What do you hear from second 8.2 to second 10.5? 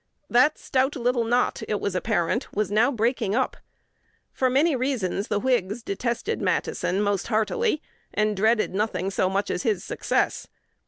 dreaded nothing so much as his success.